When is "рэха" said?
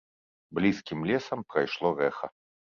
2.03-2.35